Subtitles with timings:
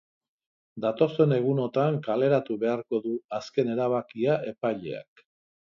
[0.85, 3.13] Datozen egunotan kaleratu beharko du
[3.43, 5.27] azken erabakia epaileak.